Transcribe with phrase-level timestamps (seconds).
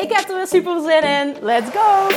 [0.00, 1.36] Ik heb er weer super zin in.
[1.40, 2.08] Let's go!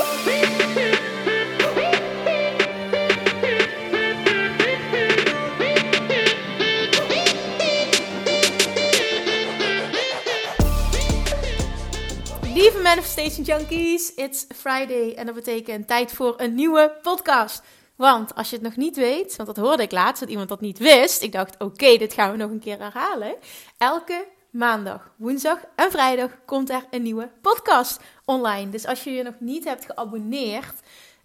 [12.54, 17.64] Lieve Manifestation Junkies, it's Friday en dat betekent tijd voor een nieuwe podcast.
[17.96, 20.62] Want als je het nog niet weet, want dat hoorde ik laatst dat iemand dat
[20.62, 23.36] niet wist, ik dacht oké, dit gaan we nog een keer herhalen.
[23.78, 28.70] Elke maandag, woensdag en vrijdag komt er een nieuwe podcast online.
[28.70, 30.74] Dus als je je nog niet hebt geabonneerd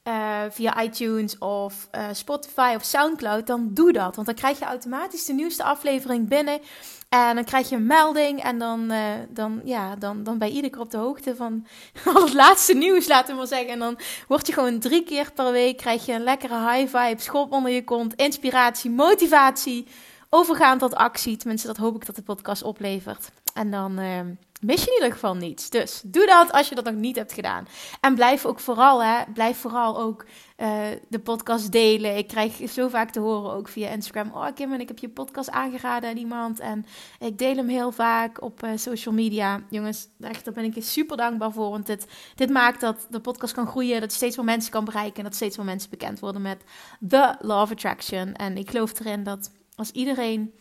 [0.04, 4.14] uh, via iTunes of uh, Spotify of Soundcloud, dan doe dat.
[4.14, 6.60] Want dan krijg je automatisch de nieuwste aflevering binnen.
[7.08, 10.54] En dan krijg je een melding en dan, uh, dan, ja, dan, dan ben je
[10.54, 11.66] iedere keer op de hoogte van
[12.14, 13.68] al het laatste nieuws, laten we maar zeggen.
[13.68, 13.98] En dan
[14.28, 17.70] word je gewoon drie keer per week, krijg je een lekkere high vibe, schop onder
[17.70, 19.86] je kont, inspiratie, motivatie
[20.28, 21.36] overgaan tot actie.
[21.36, 23.30] Tenminste, dat hoop ik dat de podcast oplevert.
[23.54, 24.20] En dan uh,
[24.60, 25.70] mis je in ieder geval niets.
[25.70, 27.68] Dus doe dat als je dat nog niet hebt gedaan.
[28.00, 30.24] En blijf ook vooral, hè, blijf vooral ook
[30.56, 32.16] uh, de podcast delen.
[32.16, 34.30] Ik krijg zo vaak te horen ook via Instagram.
[34.32, 36.60] Oh Kim, en ik heb je podcast aangeraden aan iemand.
[36.60, 36.86] En
[37.18, 39.62] ik deel hem heel vaak op uh, social media.
[39.70, 41.70] Jongens, echt, daar ben ik je super dankbaar voor.
[41.70, 44.00] Want dit, dit maakt dat de podcast kan groeien.
[44.00, 45.16] Dat steeds meer mensen kan bereiken.
[45.16, 46.62] En dat steeds meer mensen bekend worden met
[47.08, 48.34] The Law of Attraction.
[48.34, 50.54] En ik geloof erin dat als iedereen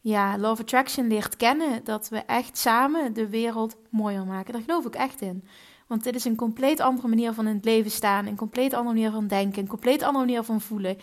[0.00, 4.52] ja, Love Attraction leert kennen, dat we echt samen de wereld mooier maken.
[4.52, 5.44] Daar geloof ik echt in.
[5.86, 8.94] Want dit is een compleet andere manier van in het leven staan, een compleet andere
[8.94, 10.98] manier van denken, een compleet andere manier van voelen.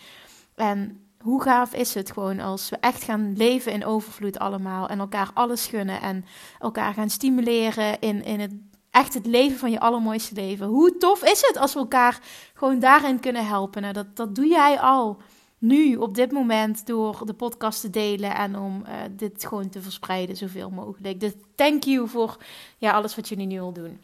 [0.54, 4.98] En hoe gaaf is het gewoon als we echt gaan leven in overvloed allemaal en
[4.98, 6.24] elkaar alles gunnen en
[6.58, 8.52] elkaar gaan stimuleren in, in het
[8.90, 10.66] echt het leven van je allermooiste leven.
[10.66, 12.20] Hoe tof is het als we elkaar
[12.54, 13.82] gewoon daarin kunnen helpen?
[13.82, 15.20] Nou, dat, dat doe jij al
[15.64, 19.80] nu op dit moment door de podcast te delen en om uh, dit gewoon te
[19.80, 21.20] verspreiden zoveel mogelijk.
[21.20, 22.36] Dus thank you voor
[22.78, 24.00] ja, alles wat jullie nu al doen.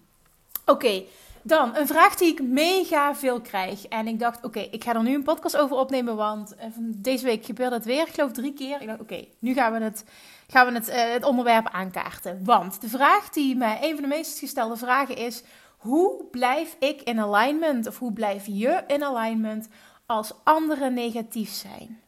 [0.67, 1.03] Oké,
[1.43, 3.87] dan een vraag die ik mega veel krijg.
[3.87, 7.25] En ik dacht, oké, ik ga er nu een podcast over opnemen, want uh, deze
[7.25, 8.81] week gebeurde het weer, ik geloof drie keer.
[8.81, 10.05] Ik dacht, oké, nu gaan we het,
[10.49, 12.41] gaan we het, uh, het onderwerp aankaarten.
[12.45, 15.43] Want de vraag die mij, een van de meest gestelde vragen is,
[15.77, 17.87] hoe blijf ik in alignment?
[17.87, 19.69] Of hoe blijf je in alignment
[20.11, 22.01] als anderen negatief zijn.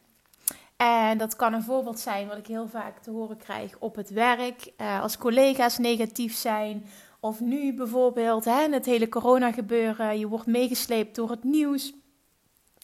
[0.77, 4.09] En dat kan een voorbeeld zijn wat ik heel vaak te horen krijg op het
[4.09, 6.85] werk, uh, als collega's negatief zijn.
[7.19, 11.93] Of nu bijvoorbeeld, hè, het hele corona gebeuren, je wordt meegesleept door het nieuws.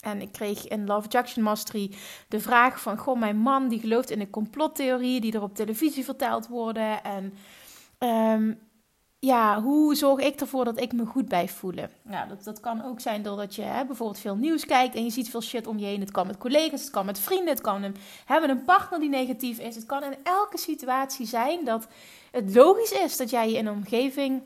[0.01, 1.91] En ik kreeg in Love Jackson Mastery
[2.27, 6.03] de vraag van, goh, mijn man die gelooft in de complottheorieën die er op televisie
[6.03, 7.03] verteld worden.
[7.03, 7.33] En
[7.99, 8.59] um,
[9.19, 11.89] ja, hoe zorg ik ervoor dat ik me goed bij voelen?
[12.01, 15.09] Nou, dat, dat kan ook zijn doordat je hè, bijvoorbeeld veel nieuws kijkt en je
[15.09, 15.99] ziet veel shit om je heen.
[15.99, 19.09] Het kan met collega's, het kan met vrienden, het kan een, hebben een partner die
[19.09, 19.75] negatief is.
[19.75, 21.87] Het kan in elke situatie zijn dat
[22.31, 24.41] het logisch is dat jij je in een omgeving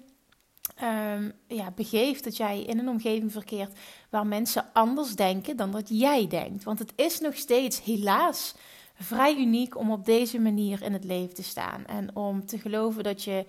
[0.83, 2.23] um, ja, begeeft.
[2.23, 3.79] Dat jij in een omgeving verkeert
[4.09, 6.63] waar mensen anders denken dan dat jij denkt.
[6.63, 8.55] Want het is nog steeds helaas
[8.95, 11.85] vrij uniek om op deze manier in het leven te staan.
[11.85, 13.45] En om te geloven dat je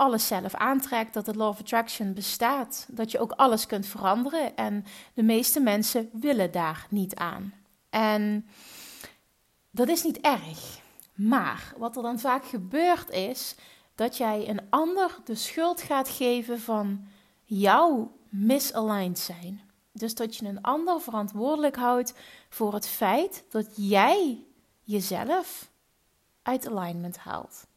[0.00, 4.56] alles zelf aantrekt, dat het law of attraction bestaat, dat je ook alles kunt veranderen
[4.56, 4.84] en
[5.14, 7.54] de meeste mensen willen daar niet aan.
[7.90, 8.48] En
[9.70, 10.80] dat is niet erg.
[11.14, 13.54] Maar wat er dan vaak gebeurt is
[13.94, 17.06] dat jij een ander de schuld gaat geven van
[17.44, 19.60] jouw misaligned zijn.
[19.92, 22.14] Dus dat je een ander verantwoordelijk houdt
[22.48, 24.44] voor het feit dat jij
[24.82, 25.70] jezelf
[26.42, 27.68] uit alignment haalt.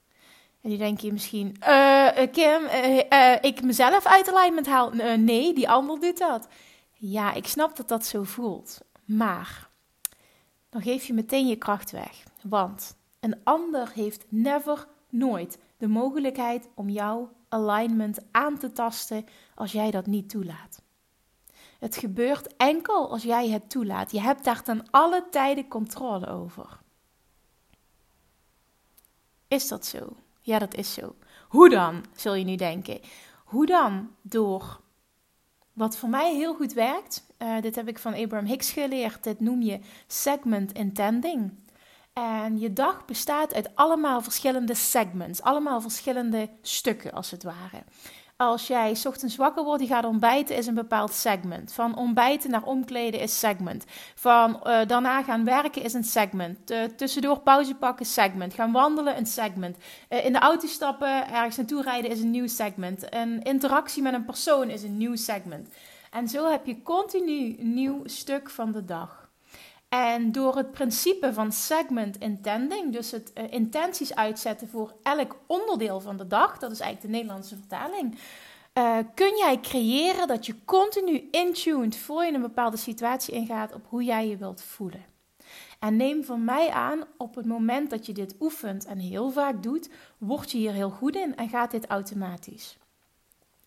[0.63, 4.89] En die denk je misschien, uh, Kim, uh, ik mezelf uit alignment haal.
[5.17, 6.47] nee, die ander doet dat.
[6.93, 8.81] Ja, ik snap dat dat zo voelt.
[9.05, 9.69] Maar
[10.69, 12.23] dan geef je meteen je kracht weg.
[12.41, 19.25] Want een ander heeft never, nooit de mogelijkheid om jouw alignment aan te tasten
[19.55, 20.81] als jij dat niet toelaat.
[21.79, 24.11] Het gebeurt enkel als jij het toelaat.
[24.11, 26.79] Je hebt daar ten alle tijden controle over.
[29.47, 30.22] Is dat zo?
[30.45, 31.15] Ja, dat is zo.
[31.47, 32.99] Hoe dan, zul je nu denken?
[33.45, 34.09] Hoe dan?
[34.21, 34.81] Door
[35.73, 37.27] wat voor mij heel goed werkt.
[37.39, 39.23] Uh, dit heb ik van Abraham Hicks geleerd.
[39.23, 41.51] Dit noem je segment intending.
[42.13, 47.83] En je dag bestaat uit allemaal verschillende segments, allemaal verschillende stukken als het ware.
[48.47, 51.73] Als jij ochtends wakker wordt, je gaat ontbijten, is een bepaald segment.
[51.73, 53.85] Van ontbijten naar omkleden is segment.
[54.15, 56.73] Van uh, daarna gaan werken is een segment.
[56.95, 58.53] Tussendoor pauze pakken, segment.
[58.53, 59.77] Gaan wandelen, een segment.
[60.09, 63.13] Uh, in de auto stappen, ergens naartoe rijden is een nieuw segment.
[63.13, 65.67] Een interactie met een persoon is een nieuw segment.
[66.11, 69.22] En zo heb je continu nieuw stuk van de dag.
[69.93, 75.99] En door het principe van segment intending, dus het uh, intenties uitzetten voor elk onderdeel
[75.99, 78.17] van de dag, dat is eigenlijk de Nederlandse vertaling,
[78.73, 83.85] uh, kun jij creëren dat je continu intuned voor je een bepaalde situatie ingaat op
[83.89, 85.05] hoe jij je wilt voelen.
[85.79, 89.63] En neem van mij aan, op het moment dat je dit oefent en heel vaak
[89.63, 92.77] doet, word je hier heel goed in en gaat dit automatisch.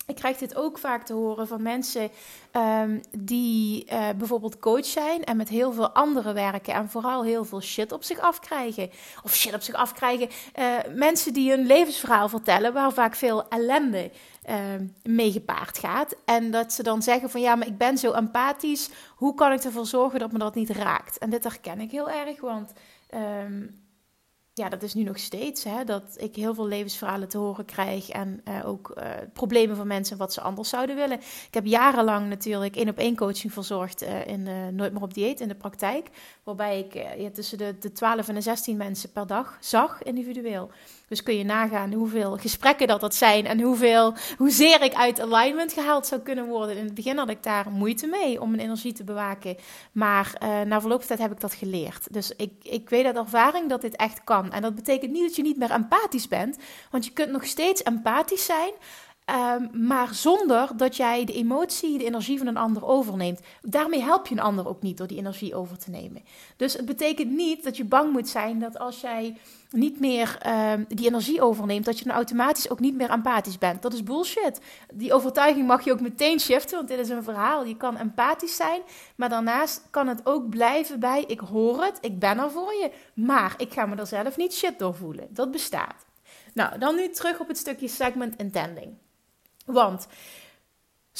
[0.07, 2.11] Ik krijg dit ook vaak te horen van mensen
[2.53, 7.45] um, die uh, bijvoorbeeld coach zijn en met heel veel anderen werken en vooral heel
[7.45, 8.91] veel shit op zich afkrijgen.
[9.23, 10.29] Of shit op zich afkrijgen.
[10.59, 14.11] Uh, mensen die hun levensverhaal vertellen waar vaak veel ellende
[14.49, 14.55] uh,
[15.03, 16.17] mee gepaard gaat.
[16.25, 18.91] En dat ze dan zeggen van ja, maar ik ben zo empathisch.
[19.17, 21.19] Hoe kan ik ervoor zorgen dat me dat niet raakt?
[21.19, 22.73] En dit herken ik heel erg, want...
[23.45, 23.85] Um,
[24.59, 25.65] ja, dat is nu nog steeds.
[25.65, 28.09] Hè, dat ik heel veel levensverhalen te horen krijg.
[28.09, 31.19] En uh, ook uh, problemen van mensen wat ze anders zouden willen.
[31.19, 35.41] Ik heb jarenlang natuurlijk één op één coaching verzorgd uh, in Nooit meer op dieet
[35.41, 36.09] in de praktijk.
[36.43, 40.71] Waarbij ik ja, tussen de, de 12 en de 16 mensen per dag zag, individueel.
[41.09, 45.73] Dus kun je nagaan hoeveel gesprekken dat dat zijn en hoeveel, hoezeer ik uit alignment
[45.73, 46.77] gehaald zou kunnen worden.
[46.77, 49.57] In het begin had ik daar moeite mee om mijn energie te bewaken.
[49.93, 52.13] Maar uh, na verloop van tijd heb ik dat geleerd.
[52.13, 54.53] Dus ik, ik weet uit ervaring dat dit echt kan.
[54.53, 56.59] En dat betekent niet dat je niet meer empathisch bent,
[56.91, 58.73] want je kunt nog steeds empathisch zijn.
[59.31, 63.41] Um, maar zonder dat jij de emotie, de energie van een ander overneemt.
[63.63, 66.25] Daarmee help je een ander ook niet door die energie over te nemen.
[66.57, 69.37] Dus het betekent niet dat je bang moet zijn dat als jij
[69.71, 70.39] niet meer
[70.73, 73.83] um, die energie overneemt, dat je dan automatisch ook niet meer empathisch bent.
[73.83, 74.61] Dat is bullshit.
[74.95, 77.65] Die overtuiging mag je ook meteen shiften, want dit is een verhaal.
[77.65, 78.83] Je kan empathisch zijn,
[79.17, 82.91] maar daarnaast kan het ook blijven bij: ik hoor het, ik ben er voor je,
[83.15, 85.27] maar ik ga me er zelf niet shit door voelen.
[85.31, 86.05] Dat bestaat.
[86.55, 89.05] Nou, dan nu terug op het stukje segment intending.
[89.67, 90.07] Want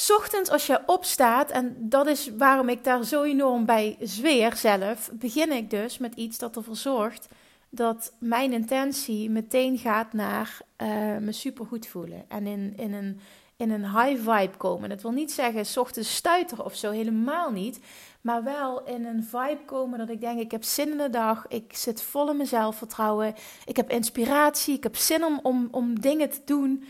[0.09, 5.09] ochtends als je opstaat, en dat is waarom ik daar zo enorm bij zweer zelf,
[5.13, 7.27] begin ik dus met iets dat ervoor zorgt
[7.69, 12.25] dat mijn intentie meteen gaat naar uh, me supergoed voelen.
[12.27, 13.19] En in, in, een,
[13.55, 14.89] in een high vibe komen.
[14.89, 17.79] Dat wil niet zeggen ochtends stuiteren of zo, helemaal niet.
[18.21, 21.45] Maar wel in een vibe komen dat ik denk, ik heb zin in de dag.
[21.47, 23.33] Ik zit vol in mijn zelfvertrouwen.
[23.65, 24.75] Ik heb inspiratie.
[24.75, 26.83] Ik heb zin om, om, om dingen te doen.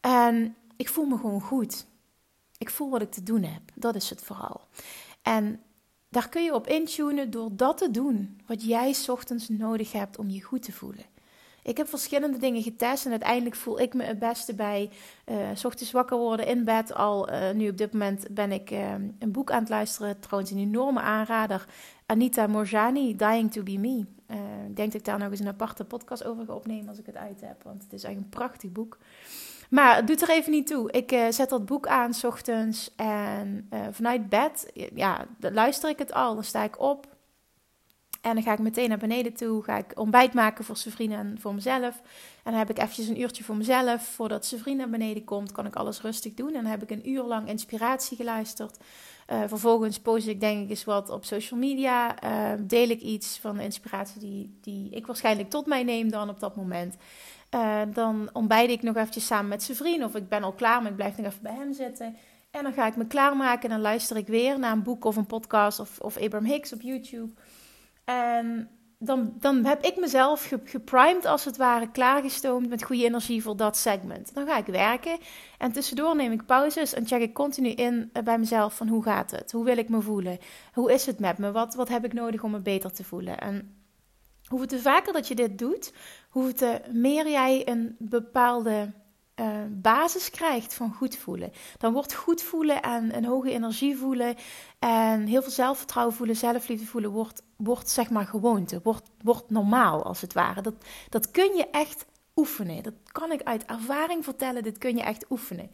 [0.00, 1.86] En ik voel me gewoon goed.
[2.58, 3.62] Ik voel wat ik te doen heb.
[3.74, 4.60] Dat is het vooral.
[5.22, 5.60] En
[6.08, 10.30] daar kun je op intunen door dat te doen wat jij ochtends nodig hebt om
[10.30, 11.04] je goed te voelen.
[11.62, 14.90] Ik heb verschillende dingen getest en uiteindelijk voel ik me het beste bij
[15.26, 16.94] uh, ochtends wakker worden in bed.
[16.94, 20.50] Al uh, nu op dit moment ben ik uh, een boek aan het luisteren, trouwens
[20.50, 21.66] een enorme aanrader.
[22.06, 23.98] Anita Morjani, Dying to be Me.
[24.68, 27.06] ik denk dat ik daar nog eens een aparte podcast over ga opnemen als ik
[27.06, 28.98] het uit heb, want het is echt een prachtig boek.
[29.72, 30.90] Maar het doet er even niet toe.
[30.90, 35.90] Ik uh, zet dat boek aan s ochtends en uh, vanuit bed, ja, dan luister
[35.90, 36.34] ik het al.
[36.34, 37.06] Dan sta ik op
[38.20, 39.62] en dan ga ik meteen naar beneden toe.
[39.62, 42.00] Ga ik ontbijt maken voor vrienden en voor mezelf.
[42.42, 44.02] En dan heb ik eventjes een uurtje voor mezelf.
[44.02, 46.54] Voordat vriend naar beneden komt, kan ik alles rustig doen.
[46.54, 48.78] En dan heb ik een uur lang inspiratie geluisterd.
[49.26, 52.14] Vervolgens post ik denk ik eens wat op social media.
[52.60, 56.40] deel ik iets van de inspiratie die, die ik waarschijnlijk tot mij neem dan op
[56.40, 56.96] dat moment.
[57.54, 60.04] Uh, dan ontbijt ik nog eventjes samen met zijn vriend.
[60.04, 62.16] Of ik ben al klaar, maar ik blijf nog even bij hem zitten.
[62.50, 65.16] En dan ga ik me klaarmaken en dan luister ik weer naar een boek of
[65.16, 67.32] een podcast of, of Abraham Hicks op YouTube.
[68.04, 73.56] En dan, dan heb ik mezelf geprimed als het ware, klaargestoomd met goede energie voor
[73.56, 74.34] dat segment.
[74.34, 75.18] Dan ga ik werken
[75.58, 79.02] en tussendoor neem ik pauzes en check ik continu in eh, bij mezelf van hoe
[79.02, 79.52] gaat het?
[79.52, 80.38] Hoe wil ik me voelen?
[80.72, 81.52] Hoe is het met me?
[81.52, 83.38] Wat, wat heb ik nodig om me beter te voelen?
[83.38, 83.76] En
[84.46, 85.92] hoe te vaker dat je dit doet,
[86.32, 88.92] hoe te meer jij een bepaalde
[89.40, 91.52] uh, basis krijgt van goed voelen.
[91.78, 94.34] Dan wordt goed voelen en een hoge energie voelen
[94.78, 100.02] en heel veel zelfvertrouwen voelen, zelfliefde voelen, wordt, wordt zeg maar gewoonte, wordt, wordt normaal
[100.02, 100.62] als het ware.
[100.62, 100.74] Dat,
[101.08, 102.04] dat kun je echt
[102.36, 102.82] oefenen.
[102.82, 105.70] Dat kan ik uit ervaring vertellen, dit kun je echt oefenen.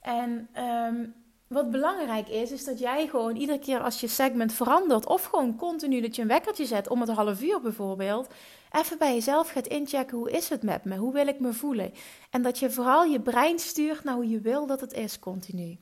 [0.00, 1.14] En um,
[1.46, 5.56] wat belangrijk is, is dat jij gewoon iedere keer als je segment verandert, of gewoon
[5.56, 8.34] continu dat je een wekkertje zet om het half uur bijvoorbeeld,
[8.72, 11.92] even bij jezelf gaat inchecken hoe is het met me, hoe wil ik me voelen.
[12.30, 15.78] En dat je vooral je brein stuurt naar hoe je wil dat het is continu.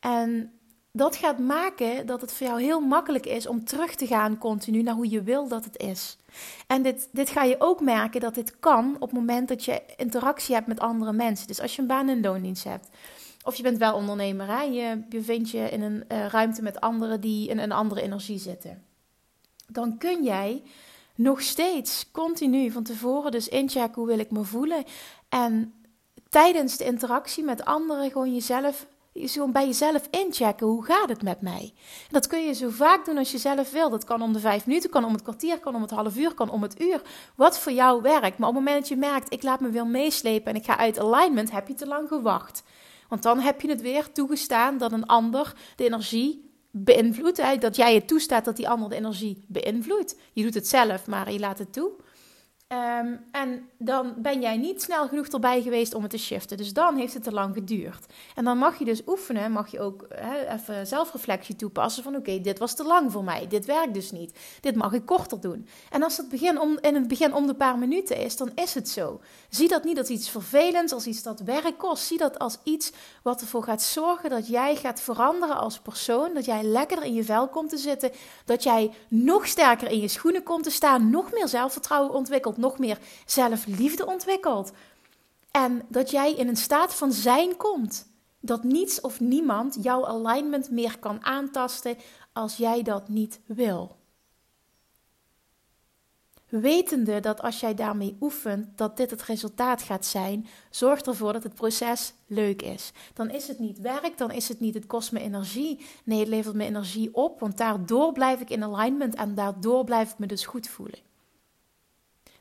[0.00, 0.52] En
[0.96, 4.82] dat gaat maken dat het voor jou heel makkelijk is om terug te gaan continu
[4.82, 6.18] naar hoe je wil dat het is.
[6.66, 9.82] En dit, dit ga je ook merken dat dit kan op het moment dat je
[9.96, 11.46] interactie hebt met andere mensen.
[11.46, 12.88] Dus als je een baan- en loondienst hebt
[13.42, 14.62] Of je bent wel ondernemer, hè?
[14.62, 18.84] je bevindt je in een uh, ruimte met anderen die in een andere energie zitten.
[19.66, 20.62] Dan kun jij
[21.14, 24.84] nog steeds continu van tevoren dus inchecken hoe wil ik me voelen.
[25.28, 25.74] En
[26.28, 30.66] tijdens de interactie met anderen gewoon jezelf gewoon bij jezelf inchecken.
[30.66, 31.72] Hoe gaat het met mij?
[32.10, 33.90] Dat kun je zo vaak doen als je zelf wil.
[33.90, 36.34] Dat kan om de vijf minuten, kan om het kwartier, kan om het half uur,
[36.34, 37.02] kan om het uur.
[37.36, 38.38] Wat voor jou werkt.
[38.38, 40.76] Maar op het moment dat je merkt, ik laat me weer meeslepen en ik ga
[40.76, 42.62] uit alignment, heb je te lang gewacht.
[43.08, 46.43] Want dan heb je het weer toegestaan dat een ander de energie
[46.76, 47.60] beïnvloedt.
[47.60, 50.16] Dat jij het toestaat dat die ander de energie beïnvloedt.
[50.32, 51.90] Je doet het zelf, maar je laat het toe.
[52.74, 56.56] Ehm, en dan ben jij niet snel genoeg erbij geweest om het te shiften.
[56.56, 58.06] Dus dan heeft het te lang geduurd.
[58.34, 60.06] En dan mag je dus oefenen, mag je ook
[60.48, 64.38] even zelfreflectie toepassen van oké, dit was te lang voor mij, dit werkt dus niet.
[64.60, 65.68] Dit mag ik korter doen.
[65.90, 68.74] En als het begin om, in het begin om de paar minuten is, dan is
[68.74, 69.20] het zo.
[69.48, 72.04] Zie dat niet als iets vervelends, als iets dat werk kost.
[72.04, 76.44] Zie dat als iets wat ervoor gaat zorgen dat jij gaat veranderen als persoon, dat
[76.44, 78.10] jij lekkerder in je vel komt te zitten,
[78.44, 82.78] dat jij nog sterker in je schoenen komt te staan, nog meer zelfvertrouwen ontwikkelt nog
[82.78, 84.72] meer zelfliefde ontwikkelt.
[85.50, 88.06] En dat jij in een staat van zijn komt.
[88.40, 91.96] Dat niets of niemand jouw alignment meer kan aantasten
[92.32, 93.96] als jij dat niet wil.
[96.48, 101.42] Wetende dat als jij daarmee oefent, dat dit het resultaat gaat zijn, zorg ervoor dat
[101.42, 102.92] het proces leuk is.
[103.14, 105.86] Dan is het niet werk, dan is het niet het kost me energie.
[106.04, 110.12] Nee, het levert me energie op, want daardoor blijf ik in alignment en daardoor blijf
[110.12, 110.98] ik me dus goed voelen.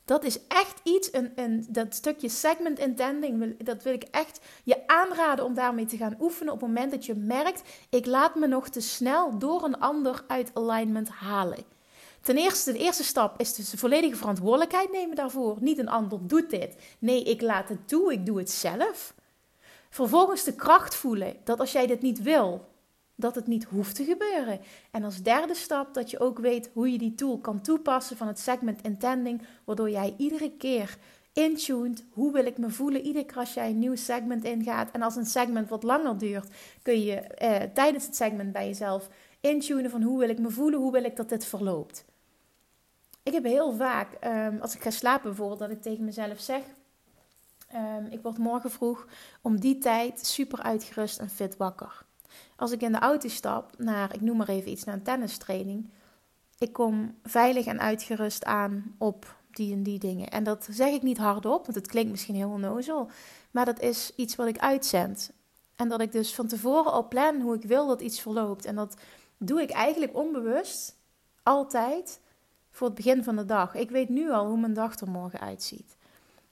[0.05, 4.87] Dat is echt iets, een, een, dat stukje segment intending, dat wil ik echt je
[4.87, 8.47] aanraden om daarmee te gaan oefenen op het moment dat je merkt, ik laat me
[8.47, 11.63] nog te snel door een ander uit alignment halen.
[12.21, 15.57] Ten eerste, de eerste stap is dus de volledige verantwoordelijkheid nemen daarvoor.
[15.59, 16.75] Niet een ander doet dit.
[16.99, 19.13] Nee, ik laat het toe, ik doe het zelf.
[19.89, 22.65] Vervolgens de kracht voelen dat als jij dit niet wil,
[23.15, 24.59] dat het niet hoeft te gebeuren.
[24.91, 28.27] En als derde stap dat je ook weet hoe je die tool kan toepassen van
[28.27, 30.97] het segment intending, waardoor jij iedere keer
[31.33, 34.91] intuned, hoe wil ik me voelen, iedere keer als jij een nieuw segment ingaat.
[34.91, 36.47] En als een segment wat langer duurt,
[36.81, 40.79] kun je eh, tijdens het segment bij jezelf intunen van hoe wil ik me voelen,
[40.79, 42.05] hoe wil ik dat dit verloopt.
[43.23, 46.61] Ik heb heel vaak, ehm, als ik ga slapen bijvoorbeeld, dat ik tegen mezelf zeg,
[47.75, 49.07] um, ik word morgen vroeg
[49.41, 52.05] om die tijd super uitgerust en fit wakker.
[52.55, 55.89] Als ik in de auto stap naar, ik noem maar even iets, naar een tennistraining.
[56.57, 60.29] Ik kom veilig en uitgerust aan op die en die dingen.
[60.29, 63.09] En dat zeg ik niet hardop, want het klinkt misschien heel onnozel.
[63.51, 65.31] Maar dat is iets wat ik uitzend.
[65.75, 68.65] En dat ik dus van tevoren al plan hoe ik wil dat iets verloopt.
[68.65, 68.95] En dat
[69.37, 70.95] doe ik eigenlijk onbewust,
[71.43, 72.19] altijd,
[72.71, 73.75] voor het begin van de dag.
[73.75, 75.95] Ik weet nu al hoe mijn dag er morgen uitziet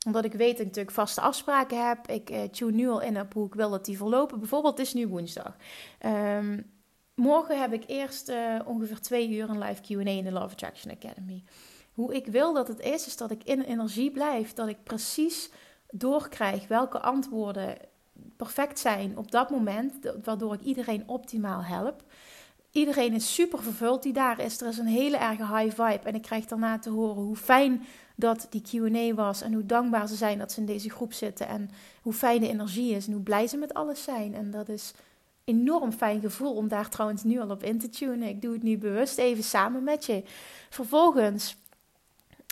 [0.06, 2.08] omdat ik weet dat ik natuurlijk vaste afspraken heb.
[2.08, 4.40] Ik uh, tune nu al in op hoe ik wil dat die verlopen.
[4.40, 5.56] Bijvoorbeeld, het is nu woensdag.
[6.06, 6.72] Um,
[7.16, 10.94] morgen heb ik eerst uh, ongeveer twee uur een live Q&A in de Love Attraction
[10.94, 11.44] Academy.
[11.94, 14.54] Hoe ik wil dat het is, is dat ik in energie blijf.
[14.54, 15.50] Dat ik precies
[15.92, 17.78] doorkrijg welke antwoorden
[18.38, 19.94] perfect zijn op dat moment.
[20.24, 22.04] Waardoor ik iedereen optimaal help.
[22.72, 24.62] Iedereen is super vervuld die daar is.
[24.62, 26.08] Er is een hele erge high vibe.
[26.10, 29.42] En ik krijg daarna te horen hoe fijn dat die QA was.
[29.42, 31.48] En hoe dankbaar ze zijn dat ze in deze groep zitten.
[31.48, 31.70] En
[32.02, 33.08] hoe fijn de energie is.
[33.08, 34.36] En hoe blij ze met alles zijn.
[34.36, 34.94] En dat is
[35.44, 38.28] enorm fijn gevoel om daar trouwens nu al op in te tunen.
[38.28, 40.24] Ik doe het nu bewust even samen met je.
[40.70, 41.58] Vervolgens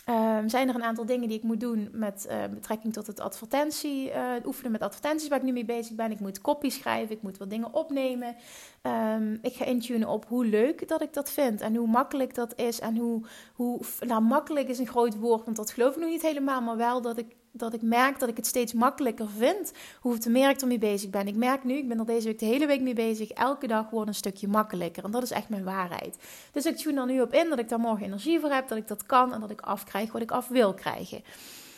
[0.08, 3.20] Um, zijn er een aantal dingen die ik moet doen met uh, betrekking tot het
[3.20, 6.10] advertentie, uh, oefenen met advertenties waar ik nu mee bezig ben.
[6.10, 8.36] Ik moet kopie schrijven, ik moet wat dingen opnemen.
[8.82, 12.58] Um, ik ga intunen op hoe leuk dat ik dat vind en hoe makkelijk dat
[12.58, 12.80] is.
[12.80, 13.22] En hoe,
[13.54, 16.76] hoe nou, makkelijk is een groot woord, want dat geloof ik nog niet helemaal, maar
[16.76, 20.60] wel dat ik dat ik merk dat ik het steeds makkelijker vind hoeveel meer ik
[20.60, 21.26] ermee bezig ben.
[21.26, 23.90] Ik merk nu, ik ben er deze week de hele week mee bezig, elke dag
[23.90, 25.04] wordt een stukje makkelijker.
[25.04, 26.16] En dat is echt mijn waarheid.
[26.52, 28.78] Dus ik tune er nu op in dat ik daar morgen energie voor heb, dat
[28.78, 31.22] ik dat kan en dat ik afkrijg wat ik af wil krijgen.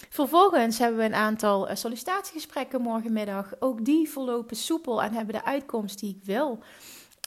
[0.09, 3.53] Vervolgens hebben we een aantal eh, sollicitatiegesprekken morgenmiddag.
[3.59, 6.59] Ook die verlopen soepel en hebben de uitkomst die ik wil.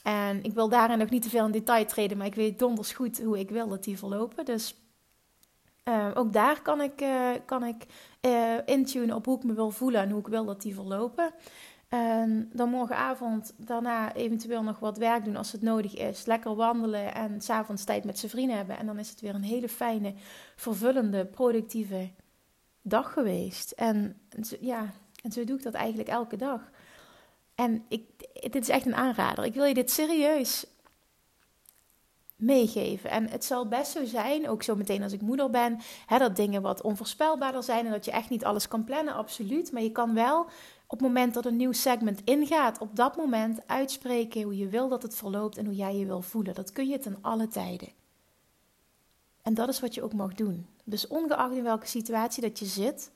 [0.02, 2.92] En ik wil daarin nog niet te veel in detail treden, maar ik weet donders
[2.92, 4.44] goed hoe ik wil dat die verlopen.
[4.44, 4.74] Dus
[5.88, 7.86] uh, ook daar kan ik, uh, kan ik
[8.20, 11.30] uh, intunen op hoe ik me wil voelen en hoe ik wil dat die verlopen.
[11.88, 16.26] En dan morgenavond daarna eventueel nog wat werk doen als het nodig is.
[16.26, 18.78] Lekker wandelen en s'avonds tijd met zijn vrienden hebben.
[18.78, 20.14] En dan is het weer een hele fijne,
[20.56, 22.10] vervullende, productieve
[22.82, 23.70] dag geweest.
[23.70, 24.20] En
[24.60, 26.70] ja, en zo doe ik dat eigenlijk elke dag.
[27.54, 28.02] En ik,
[28.32, 29.44] dit is echt een aanrader.
[29.44, 30.66] Ik wil je dit serieus
[32.36, 33.10] meegeven.
[33.10, 36.36] En het zal best zo zijn, ook zo meteen als ik moeder ben, hè, dat
[36.36, 39.72] dingen wat onvoorspelbaarder zijn en dat je echt niet alles kan plannen, absoluut.
[39.72, 40.46] Maar je kan wel
[40.88, 44.88] Op het moment dat een nieuw segment ingaat, op dat moment uitspreken hoe je wil
[44.88, 46.54] dat het verloopt en hoe jij je wil voelen.
[46.54, 47.88] Dat kun je ten alle tijden.
[49.42, 50.66] En dat is wat je ook mag doen.
[50.84, 53.10] Dus ongeacht in welke situatie dat je zit,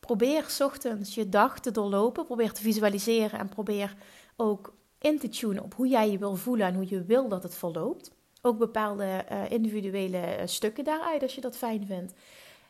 [0.00, 3.96] probeer ochtends je dag te doorlopen, probeer te visualiseren en probeer
[4.36, 7.42] ook in te tunen op hoe jij je wil voelen en hoe je wil dat
[7.42, 8.10] het verloopt.
[8.42, 12.12] Ook bepaalde uh, individuele eh, stukken daaruit als je dat fijn vindt.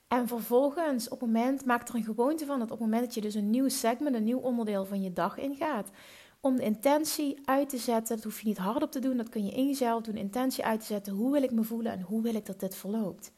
[0.09, 3.21] En vervolgens, op moment, maak er een gewoonte van dat op het moment dat je
[3.21, 5.91] dus een nieuw segment, een nieuw onderdeel van je dag ingaat,
[6.41, 9.45] om de intentie uit te zetten, dat hoef je niet hardop te doen, dat kun
[9.45, 12.23] je in jezelf doen, intentie uit te zetten, hoe wil ik me voelen en hoe
[12.23, 13.33] wil ik dat dit verloopt.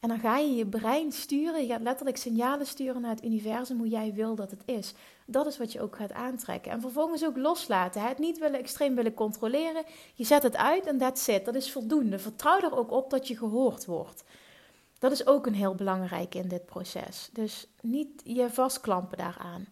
[0.00, 3.78] En dan ga je je brein sturen, je gaat letterlijk signalen sturen naar het universum
[3.78, 4.94] hoe jij wil dat het is.
[5.26, 6.72] Dat is wat je ook gaat aantrekken.
[6.72, 8.02] En vervolgens ook loslaten.
[8.02, 9.84] Het niet willen, extreem willen controleren.
[10.14, 11.44] Je zet het uit en that's it.
[11.44, 12.18] Dat is voldoende.
[12.18, 14.24] Vertrouw er ook op dat je gehoord wordt.
[14.98, 17.30] Dat is ook een heel belangrijk in dit proces.
[17.32, 19.66] Dus niet je vastklampen daaraan.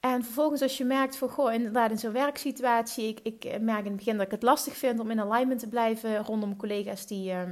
[0.00, 3.86] En vervolgens als je merkt van, goh, inderdaad in zo'n werksituatie, ik, ik merk in
[3.86, 7.30] het begin dat ik het lastig vind om in alignment te blijven rondom collega's die
[7.30, 7.42] uh,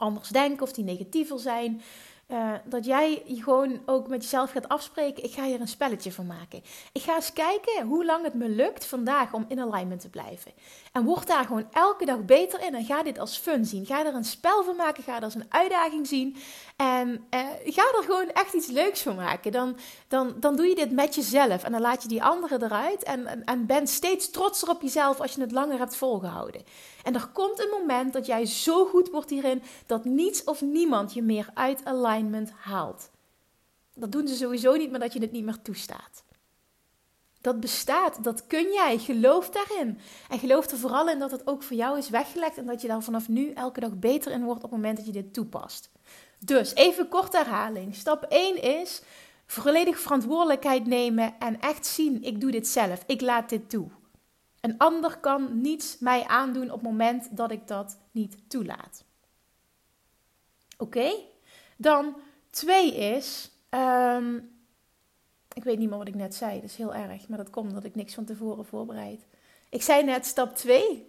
[0.00, 1.82] anders denken of die negatiever zijn.
[2.30, 5.24] Uh, dat jij gewoon ook met jezelf gaat afspreken.
[5.24, 6.62] Ik ga hier een spelletje van maken.
[6.92, 10.52] Ik ga eens kijken hoe lang het me lukt vandaag om in alignment te blijven.
[10.92, 12.74] En word daar gewoon elke dag beter in.
[12.74, 13.86] En ga dit als fun zien.
[13.86, 15.02] Ga er een spel van maken.
[15.02, 16.36] Ga er als een uitdaging zien.
[16.80, 19.52] En uh, ga er gewoon echt iets leuks van maken.
[19.52, 19.76] Dan,
[20.08, 21.64] dan, dan doe je dit met jezelf.
[21.64, 23.02] En dan laat je die anderen eruit.
[23.02, 26.62] En, en, en ben steeds trotser op jezelf als je het langer hebt volgehouden.
[27.02, 31.14] En er komt een moment dat jij zo goed wordt hierin dat niets of niemand
[31.14, 33.10] je meer uit alignment haalt.
[33.94, 36.24] Dat doen ze sowieso niet, maar dat je het niet meer toestaat.
[37.40, 38.98] Dat bestaat, dat kun jij.
[38.98, 39.98] Geloof daarin.
[40.28, 42.88] En geloof er vooral in dat het ook voor jou is weggelegd en dat je
[42.88, 45.90] daar vanaf nu elke dag beter in wordt op het moment dat je dit toepast.
[46.44, 47.94] Dus even kort herhaling.
[47.94, 49.02] Stap 1 is
[49.46, 53.02] volledig verantwoordelijkheid nemen en echt zien: ik doe dit zelf.
[53.06, 53.88] Ik laat dit toe.
[54.60, 59.04] Een ander kan niets mij aandoen op het moment dat ik dat niet toelaat.
[60.78, 61.12] Oké?
[61.76, 62.16] Dan
[62.50, 63.50] twee is.
[63.70, 64.58] Um,
[65.52, 67.68] ik weet niet meer wat ik net zei, dat is heel erg, maar dat komt
[67.68, 69.26] omdat ik niks van tevoren voorbereid.
[69.68, 71.08] Ik zei net stap 2.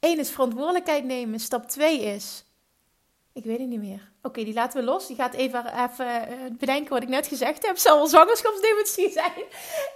[0.00, 1.40] Eén is verantwoordelijkheid nemen.
[1.40, 2.44] Stap 2 is.
[3.32, 4.10] Ik weet het niet meer.
[4.22, 5.06] Oké, die laten we los.
[5.06, 7.76] Die gaat even, even eh, bedenken wat ik net gezegd heb.
[7.78, 9.44] Zal wel zwangerschapsdemonstratie zijn.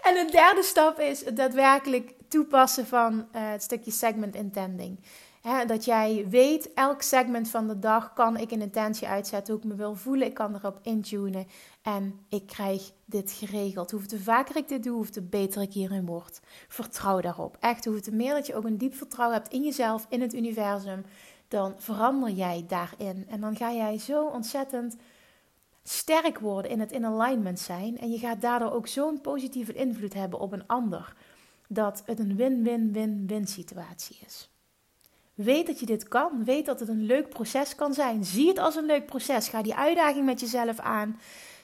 [0.03, 4.99] En de derde stap is het daadwerkelijk toepassen van uh, het stukje segment intending
[5.67, 9.69] dat jij weet, elk segment van de dag kan ik een intentie uitzetten hoe ik
[9.69, 10.27] me wil voelen.
[10.27, 11.47] Ik kan erop intunen
[11.83, 13.91] en ik krijg dit geregeld.
[13.91, 16.41] Hoe te vaker ik dit doe, hoe te beter ik hierin word.
[16.69, 17.57] Vertrouw daarop.
[17.61, 20.35] Echt, hoe te meer dat je ook een diep vertrouwen hebt in jezelf, in het
[20.35, 21.05] universum,
[21.49, 23.25] dan verander jij daarin.
[23.29, 24.97] En dan ga jij zo ontzettend
[25.83, 27.99] sterk worden in het in alignment zijn.
[27.99, 31.15] En je gaat daardoor ook zo'n positieve invloed hebben op een ander.
[31.69, 34.51] Dat het een win-win-win-win situatie is.
[35.35, 36.45] Weet dat je dit kan.
[36.45, 38.25] Weet dat het een leuk proces kan zijn.
[38.25, 39.49] Zie het als een leuk proces.
[39.49, 41.21] Ga die uitdaging met jezelf aan.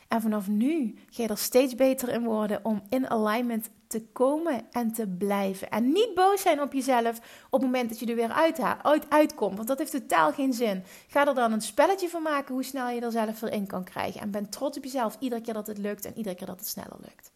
[0.08, 4.66] En vanaf nu ga je er steeds beter in worden om in alignment te komen
[4.70, 5.70] en te blijven.
[5.70, 7.18] En niet boos zijn op jezelf
[7.50, 9.56] op het moment dat je er weer uit, uit, uitkomt.
[9.56, 10.84] Want dat heeft totaal geen zin.
[11.08, 13.84] Ga er dan een spelletje van maken hoe snel je er zelf weer in kan
[13.84, 14.20] krijgen.
[14.20, 16.68] En ben trots op jezelf iedere keer dat het lukt en iedere keer dat het
[16.68, 17.32] sneller lukt.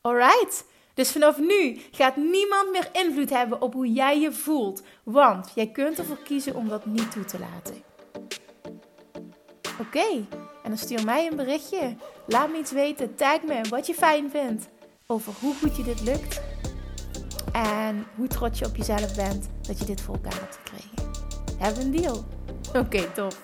[0.00, 0.64] Alright?
[0.94, 4.82] Dus vanaf nu gaat niemand meer invloed hebben op hoe jij je voelt.
[5.02, 7.82] Want jij kunt ervoor kiezen om dat niet toe te laten.
[9.80, 10.26] Oké,
[10.62, 11.96] en dan stuur mij een berichtje.
[12.26, 13.14] Laat me iets weten.
[13.14, 14.68] Tag me wat je fijn vindt.
[15.06, 16.40] Over hoe goed je dit lukt.
[17.52, 21.10] En hoe trots je op jezelf bent dat je dit voor elkaar hebt gekregen.
[21.58, 22.24] Hebben een deal?
[22.74, 23.43] Oké, top.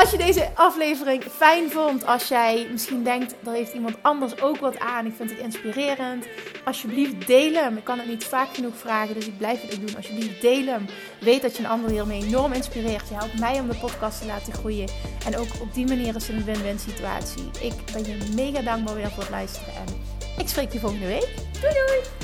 [0.00, 4.56] Als je deze aflevering fijn vond, als jij misschien denkt, er heeft iemand anders ook
[4.56, 6.26] wat aan, ik vind het inspirerend,
[6.64, 7.76] alsjeblieft deel hem.
[7.76, 9.96] Ik kan het niet vaak genoeg vragen, dus ik blijf het ook doen.
[9.96, 10.86] Alsjeblieft deel hem.
[11.20, 13.08] Weet dat je een ander hiermee enorm inspireert.
[13.08, 14.88] Je helpt mij om de podcast te laten groeien.
[15.26, 17.50] En ook op die manier is het een win-win situatie.
[17.60, 21.28] Ik ben je mega dankbaar weer voor het luisteren en ik spreek je volgende week.
[21.60, 22.23] Doei doei!